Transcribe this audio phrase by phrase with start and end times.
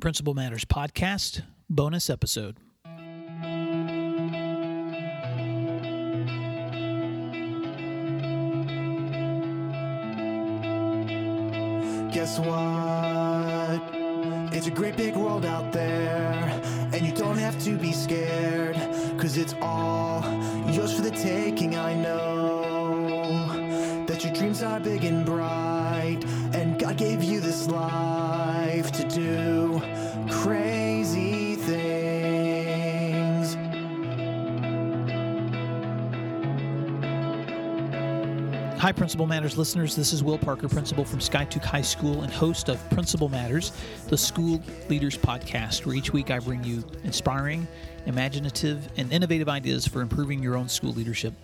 [0.00, 2.56] Principal Matters Podcast, bonus episode.
[12.12, 13.82] Guess what?
[14.54, 16.60] It's a great big world out there,
[16.92, 18.76] and you don't have to be scared,
[19.18, 20.22] cause it's all
[20.70, 21.76] yours for the taking.
[21.76, 25.37] I know that your dreams are big and bright,
[38.88, 39.94] Hi, Principal Matters listeners.
[39.94, 43.70] This is Will Parker, principal from Skiatook High School and host of Principal Matters,
[44.06, 47.68] the school leaders podcast, where each week I bring you inspiring,
[48.06, 51.34] imaginative, and innovative ideas for improving your own school leadership.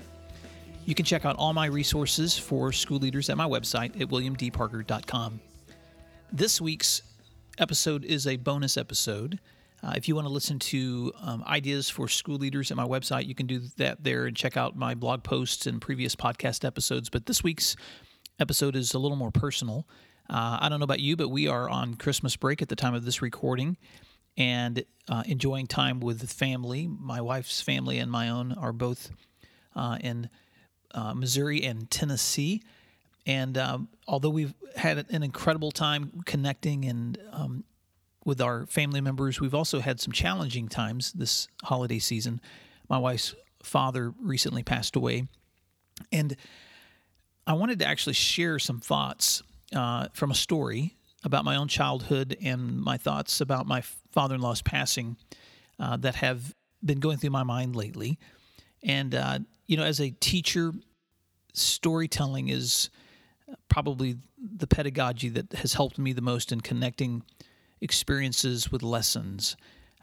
[0.87, 5.41] You can check out all my resources for school leaders at my website at williamdparker.com.
[6.33, 7.03] This week's
[7.59, 9.39] episode is a bonus episode.
[9.85, 13.27] Uh, if you want to listen to um, ideas for school leaders at my website,
[13.27, 17.11] you can do that there and check out my blog posts and previous podcast episodes.
[17.11, 17.77] But this week's
[18.41, 19.87] episode is a little more personal.
[20.31, 22.95] Uh, I don't know about you, but we are on Christmas break at the time
[22.95, 23.77] of this recording
[24.39, 26.87] and uh, enjoying time with family.
[26.87, 29.11] My wife's family and my own are both
[29.77, 30.31] uh, in
[30.95, 32.63] uh, Missouri and Tennessee.
[33.27, 37.65] And um, although we've had an incredible time connecting and um,
[38.25, 42.41] with our family members, we've also had some challenging times this holiday season.
[42.89, 45.27] My wife's father recently passed away,
[46.13, 46.37] and
[47.47, 49.43] I wanted to actually share some thoughts
[49.75, 54.41] uh, from a story about my own childhood and my thoughts about my father in
[54.41, 55.17] law's passing
[55.79, 58.19] uh, that have been going through my mind lately.
[58.83, 60.73] And, uh, you know, as a teacher,
[61.55, 62.91] storytelling is
[63.69, 67.23] probably the pedagogy that has helped me the most in connecting
[67.81, 69.57] experiences with lessons.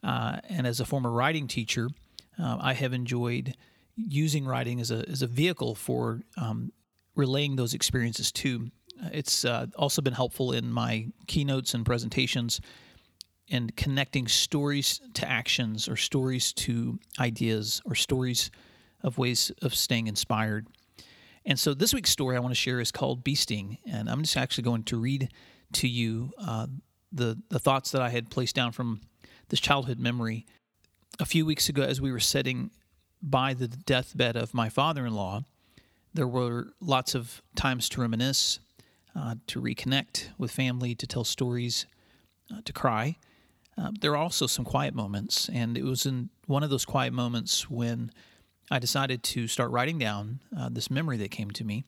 [0.03, 1.89] Uh, and as a former writing teacher,
[2.39, 3.55] uh, I have enjoyed
[3.95, 6.71] using writing as a, as a vehicle for um,
[7.15, 8.71] relaying those experiences too.
[9.11, 12.61] It's uh, also been helpful in my keynotes and presentations
[13.49, 18.49] and connecting stories to actions or stories to ideas or stories
[19.03, 20.67] of ways of staying inspired.
[21.45, 23.77] And so this week's story I want to share is called Bee Sting.
[23.89, 25.29] And I'm just actually going to read
[25.73, 26.67] to you uh,
[27.11, 29.01] the, the thoughts that I had placed down from
[29.49, 30.45] this childhood memory.
[31.19, 32.71] A few weeks ago, as we were sitting
[33.21, 35.43] by the deathbed of my father in law,
[36.13, 38.59] there were lots of times to reminisce,
[39.15, 41.85] uh, to reconnect with family, to tell stories,
[42.51, 43.17] uh, to cry.
[43.77, 47.13] Uh, there are also some quiet moments, and it was in one of those quiet
[47.13, 48.11] moments when
[48.69, 51.83] I decided to start writing down uh, this memory that came to me.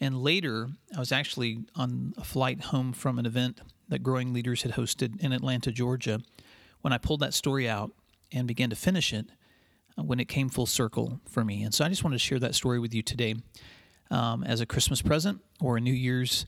[0.00, 4.62] And later, I was actually on a flight home from an event that Growing Leaders
[4.62, 6.20] had hosted in Atlanta, Georgia,
[6.80, 7.90] when I pulled that story out
[8.32, 9.26] and began to finish it
[9.98, 11.62] uh, when it came full circle for me.
[11.62, 13.36] And so I just wanted to share that story with you today
[14.10, 16.46] um, as a Christmas present or a New Year's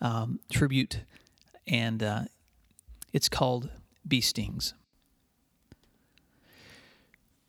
[0.00, 1.00] um, tribute.
[1.66, 2.22] And uh,
[3.12, 3.70] it's called
[4.06, 4.74] Bee Stings.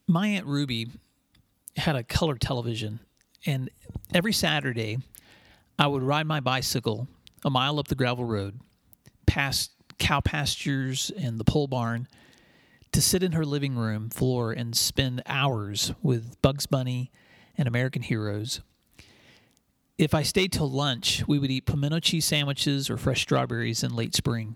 [0.07, 0.89] My Aunt Ruby
[1.77, 2.99] had a color television,
[3.45, 3.69] and
[4.13, 4.97] every Saturday
[5.79, 7.07] I would ride my bicycle
[7.45, 8.59] a mile up the gravel road
[9.33, 12.07] past cow pastures and the pole barn
[12.91, 17.11] to sit in her living room floor and spend hours with Bugs Bunny
[17.57, 18.61] and American heroes.
[19.97, 23.95] If I stayed till lunch, we would eat pimento cheese sandwiches or fresh strawberries in
[23.95, 24.55] late spring.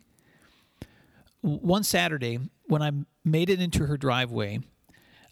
[1.42, 2.38] One Saturday,
[2.68, 2.92] when I
[3.26, 4.60] made it into her driveway,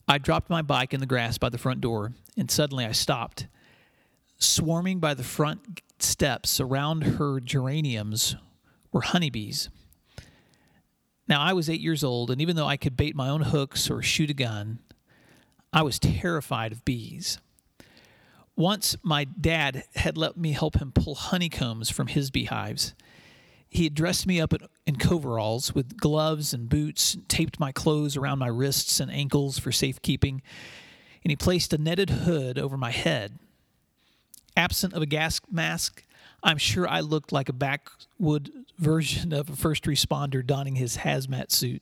[0.07, 3.45] I dropped my bike in the grass by the front door, and suddenly I stopped.
[4.39, 8.38] Swarming by the front steps around her geraniums
[8.95, 9.67] were honeybees.
[11.28, 13.89] Now, I was eight years old, and even though I could bait my own hooks
[13.89, 14.79] or shoot a gun,
[15.73, 17.38] I was terrified of bees.
[18.55, 22.94] Once, my dad had let me help him pull honeycombs from his beehives.
[23.67, 24.53] He had dressed me up
[24.88, 29.73] in coveralls with gloves and boots, taped my clothes around my wrists and ankles for
[29.73, 30.41] safekeeping,
[31.22, 33.40] and he placed a netted hood over my head.
[34.55, 36.05] Absent of a gas mask,
[36.45, 41.51] I'm sure I looked like a backwood version of a first responder donning his hazmat
[41.51, 41.81] suit.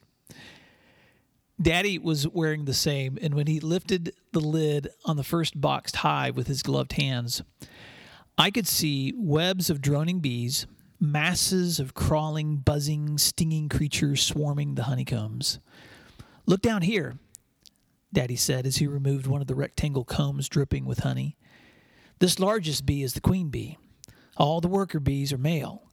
[1.62, 5.98] Daddy was wearing the same, and when he lifted the lid on the first boxed
[5.98, 7.44] hive with his gloved hands,
[8.38, 10.66] I could see webs of droning bees,
[10.98, 15.60] masses of crawling, buzzing, stinging creatures swarming the honeycombs.
[16.46, 17.18] Look down here,
[18.14, 21.36] Daddy said as he removed one of the rectangle combs dripping with honey.
[22.20, 23.78] This largest bee is the queen bee.
[24.38, 25.84] All the worker bees are male.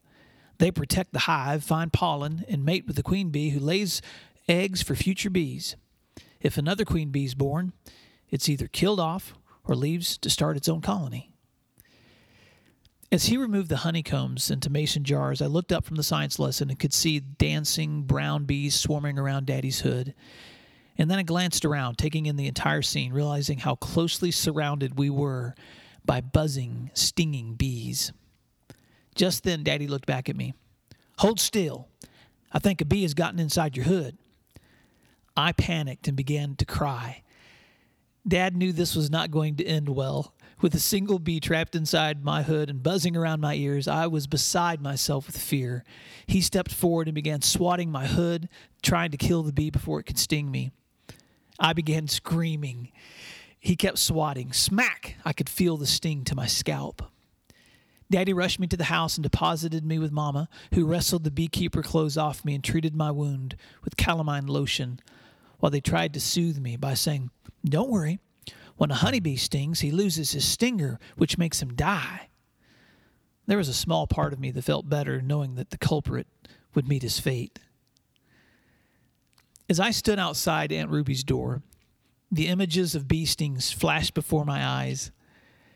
[0.59, 4.03] They protect the hive, find pollen, and mate with the queen bee who lays
[4.49, 5.77] eggs for future bees.
[6.41, 7.73] If another queen bee is born,
[8.31, 9.35] it's either killed off
[9.65, 11.31] or leaves to start its own colony.
[13.13, 16.71] As he removed the honeycombs into mason jars, I looked up from the science lesson
[16.71, 20.15] and could see dancing brown bees swarming around Daddy's hood.
[20.97, 25.11] And then I glanced around, taking in the entire scene, realizing how closely surrounded we
[25.11, 25.55] were
[26.05, 28.13] by buzzing, stinging bees.
[29.21, 30.55] Just then, Daddy looked back at me.
[31.19, 31.89] Hold still.
[32.53, 34.17] I think a bee has gotten inside your hood.
[35.37, 37.23] I panicked and began to cry.
[38.27, 40.33] Dad knew this was not going to end well.
[40.63, 44.27] With a single bee trapped inside my hood and buzzing around my ears, I was
[44.27, 45.85] beside myself with fear.
[46.27, 48.49] He stepped forward and began swatting my hood,
[48.83, 50.71] trying to kill the bee before it could sting me.
[51.59, 52.91] I began screaming.
[53.59, 54.55] He kept swatting.
[54.55, 55.17] Smack!
[55.27, 57.03] I could feel the sting to my scalp.
[58.11, 61.83] Daddy rushed me to the house and deposited me with Mama, who wrestled the beekeeper
[61.83, 65.01] clothes off me and treated my wound with calamine lotion
[65.61, 67.31] while they tried to soothe me by saying,
[67.65, 68.19] Don't worry.
[68.77, 72.31] When a honeybee stings, he loses his stinger, which makes him die.
[73.47, 76.27] There was a small part of me that felt better knowing that the culprit
[76.75, 77.59] would meet his fate.
[79.69, 81.63] As I stood outside Aunt Ruby's door,
[82.33, 85.11] the images of bee stings flashed before my eyes.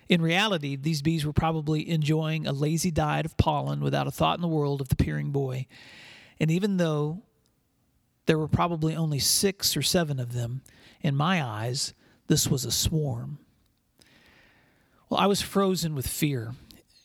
[0.09, 4.39] In reality, these bees were probably enjoying a lazy diet of pollen without a thought
[4.39, 5.67] in the world of the peering boy.
[6.39, 7.23] And even though
[8.27, 10.62] there were probably only six or seven of them,
[11.01, 11.95] in my eyes,
[12.27, 13.39] this was a swarm.
[15.09, 16.55] Well, I was frozen with fear,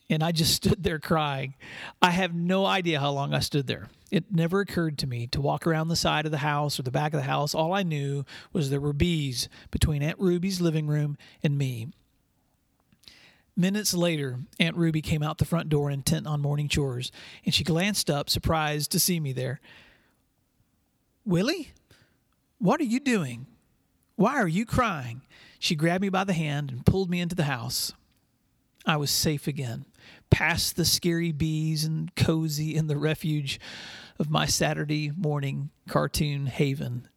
[0.08, 1.54] and I just stood there crying.
[2.00, 3.88] I have no idea how long I stood there.
[4.10, 6.90] It never occurred to me to walk around the side of the house or the
[6.90, 7.54] back of the house.
[7.54, 11.88] All I knew was there were bees between Aunt Ruby's living room and me.
[13.60, 17.12] Minutes later, Aunt Ruby came out the front door intent on morning chores,
[17.44, 19.60] and she glanced up, surprised to see me there.
[21.26, 21.72] Willie,
[22.56, 23.46] what are you doing?
[24.16, 25.20] Why are you crying?
[25.58, 27.92] She grabbed me by the hand and pulled me into the house.
[28.86, 29.84] I was safe again,
[30.30, 33.60] past the scary bees and cozy in the refuge
[34.18, 37.08] of my Saturday morning cartoon haven.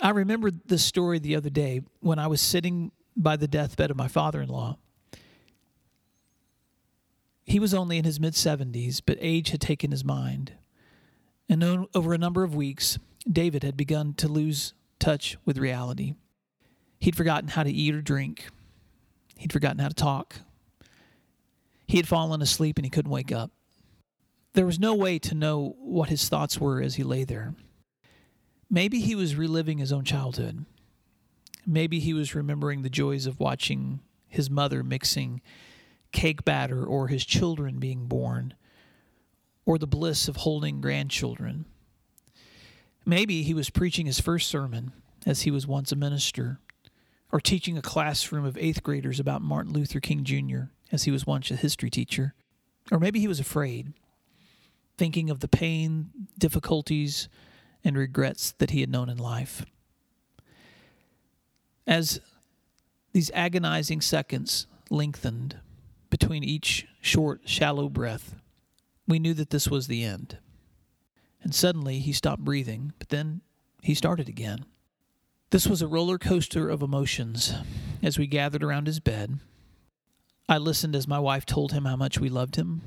[0.00, 3.96] I remembered this story the other day when I was sitting by the deathbed of
[3.96, 4.78] my father in law.
[7.44, 10.52] He was only in his mid 70s, but age had taken his mind.
[11.48, 12.98] And over a number of weeks,
[13.30, 16.14] David had begun to lose touch with reality.
[16.98, 18.46] He'd forgotten how to eat or drink,
[19.36, 20.36] he'd forgotten how to talk.
[21.86, 23.50] He had fallen asleep and he couldn't wake up.
[24.54, 27.54] There was no way to know what his thoughts were as he lay there.
[28.70, 30.64] Maybe he was reliving his own childhood.
[31.66, 35.40] Maybe he was remembering the joys of watching his mother mixing
[36.10, 38.54] cake batter or his children being born
[39.64, 41.64] or the bliss of holding grandchildren.
[43.04, 44.92] Maybe he was preaching his first sermon
[45.26, 46.60] as he was once a minister
[47.30, 50.64] or teaching a classroom of eighth graders about Martin Luther King Jr.
[50.90, 52.34] as he was once a history teacher.
[52.90, 53.92] Or maybe he was afraid,
[54.98, 57.28] thinking of the pain, difficulties,
[57.84, 59.64] and regrets that he had known in life.
[61.86, 62.20] As
[63.12, 65.58] these agonizing seconds lengthened
[66.10, 68.34] between each short, shallow breath,
[69.08, 70.38] we knew that this was the end.
[71.42, 73.40] And suddenly he stopped breathing, but then
[73.82, 74.64] he started again.
[75.50, 77.52] This was a roller coaster of emotions
[78.02, 79.40] as we gathered around his bed.
[80.48, 82.82] I listened as my wife told him how much we loved him,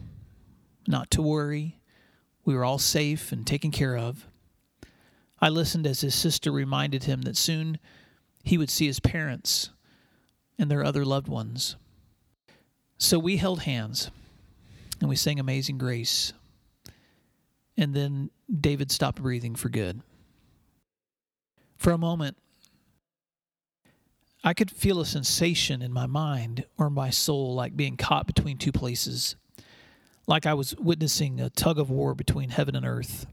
[0.88, 1.80] not to worry,
[2.44, 4.28] we were all safe and taken care of.
[5.42, 7.80] I listened as his sister reminded him that soon
[8.46, 9.72] he would see his parents
[10.58, 11.76] and their other loved ones.
[12.98, 14.12] So we held hands
[15.02, 16.32] and we sang Amazing Grace.
[17.76, 18.30] And then
[18.62, 20.02] David stopped breathing for good.
[21.76, 22.38] For a moment,
[24.44, 28.60] I could feel a sensation in my mind or my soul like being caught between
[28.60, 29.36] two places,
[30.28, 33.26] like I was witnessing a tug of war between heaven and earth.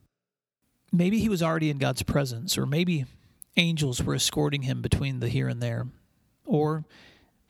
[0.91, 3.05] Maybe he was already in God's presence, or maybe
[3.57, 5.87] angels were escorting him between the here and there.
[6.45, 6.85] Or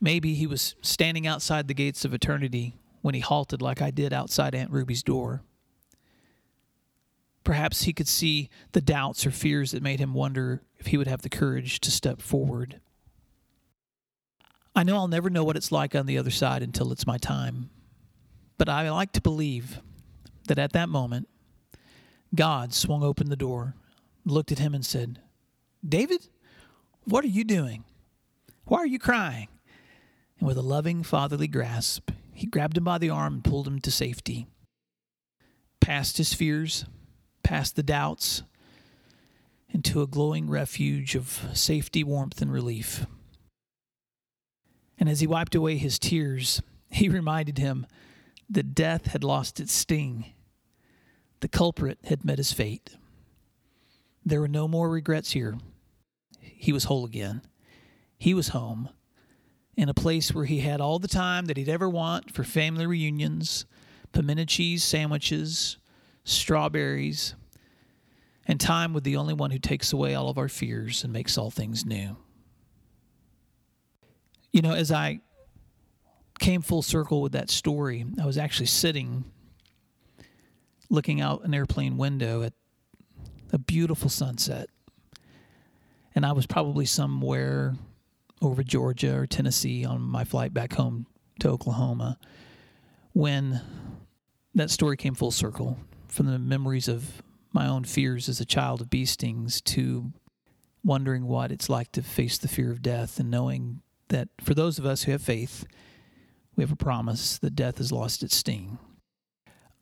[0.00, 4.12] maybe he was standing outside the gates of eternity when he halted like I did
[4.12, 5.42] outside Aunt Ruby's door.
[7.44, 11.08] Perhaps he could see the doubts or fears that made him wonder if he would
[11.08, 12.80] have the courage to step forward.
[14.74, 17.18] I know I'll never know what it's like on the other side until it's my
[17.18, 17.70] time,
[18.58, 19.80] but I like to believe
[20.46, 21.28] that at that moment,
[22.34, 23.74] God swung open the door,
[24.24, 25.20] looked at him, and said,
[25.86, 26.28] David,
[27.04, 27.84] what are you doing?
[28.64, 29.48] Why are you crying?
[30.38, 33.80] And with a loving fatherly grasp, he grabbed him by the arm and pulled him
[33.80, 34.46] to safety.
[35.80, 36.84] past his fears,
[37.42, 38.44] past the doubts,
[39.68, 43.04] into a glowing refuge of safety, warmth, and relief.
[44.96, 47.86] And as he wiped away his tears, he reminded him
[48.48, 50.26] that death had lost its sting.
[51.40, 52.96] The culprit had met his fate.
[54.24, 55.58] There were no more regrets here.
[56.62, 57.42] He was whole again.
[58.16, 58.88] He was home,
[59.76, 62.86] in a place where he had all the time that he'd ever want for family
[62.86, 63.66] reunions,
[64.12, 65.78] pimento cheese sandwiches,
[66.22, 67.34] strawberries,
[68.46, 71.36] and time with the only one who takes away all of our fears and makes
[71.36, 72.16] all things new.
[74.52, 75.18] You know, as I
[76.38, 79.24] came full circle with that story, I was actually sitting
[80.90, 82.52] looking out an airplane window at
[83.52, 84.68] a beautiful sunset.
[86.14, 87.74] And I was probably somewhere
[88.40, 91.06] over Georgia or Tennessee on my flight back home
[91.40, 92.18] to Oklahoma
[93.12, 93.60] when
[94.54, 95.78] that story came full circle
[96.08, 100.12] from the memories of my own fears as a child of bee stings to
[100.84, 104.78] wondering what it's like to face the fear of death and knowing that for those
[104.78, 105.64] of us who have faith,
[106.56, 108.78] we have a promise that death has lost its sting.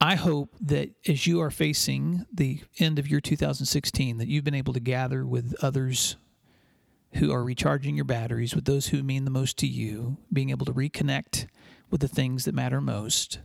[0.00, 4.54] I hope that as you are facing the end of your 2016, that you've been
[4.54, 6.16] able to gather with others
[7.14, 10.64] who are recharging your batteries, with those who mean the most to you, being able
[10.64, 11.48] to reconnect
[11.90, 13.40] with the things that matter most,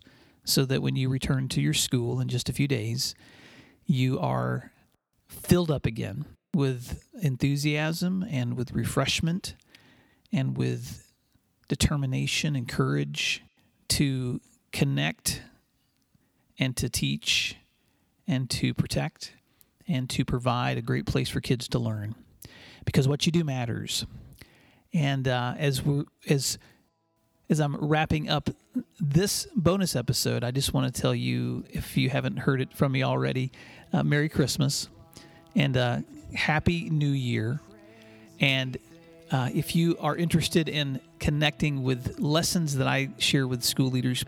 [0.45, 3.15] so that when you return to your school in just a few days,
[3.85, 4.71] you are
[5.27, 9.55] filled up again with enthusiasm and with refreshment
[10.31, 11.12] and with
[11.67, 13.43] determination and courage
[13.89, 14.39] to
[14.71, 15.41] connect
[16.57, 17.57] and to teach
[18.27, 19.33] and to protect
[19.88, 22.15] and to provide a great place for kids to learn
[22.85, 24.05] because what you do matters
[24.93, 26.57] and uh, as we as
[27.50, 28.50] as I'm wrapping up
[29.00, 32.93] this bonus episode, I just want to tell you, if you haven't heard it from
[32.93, 33.51] me already,
[33.93, 34.89] uh, Merry Christmas
[35.55, 36.00] and uh,
[36.33, 37.59] Happy New Year.
[38.39, 38.77] And
[39.31, 44.25] uh, if you are interested in connecting with lessons that I share with school leaders,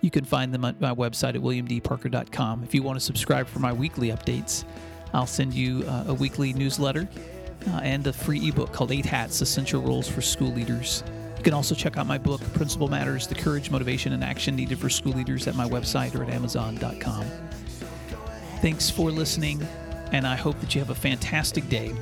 [0.00, 2.64] you can find them at my website at williamdparker.com.
[2.64, 4.64] If you want to subscribe for my weekly updates,
[5.12, 7.08] I'll send you uh, a weekly newsletter
[7.68, 11.02] uh, and a free ebook called Eight Hats Essential Roles for School Leaders.
[11.36, 14.78] You can also check out my book, Principal Matters The Courage, Motivation, and Action Needed
[14.78, 17.24] for School Leaders at my website or at Amazon.com.
[18.60, 19.66] Thanks for listening,
[20.12, 21.92] and I hope that you have a fantastic day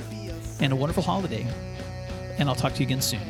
[0.60, 1.46] and a wonderful holiday.
[2.38, 3.20] And I'll talk to you again soon.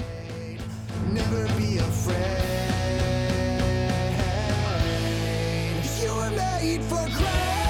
[6.59, 7.68] For great.